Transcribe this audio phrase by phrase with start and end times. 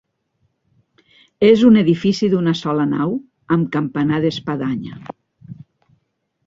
[1.49, 3.15] És un edifici d'una sola nau,
[3.57, 5.01] amb campanar d'espadanya.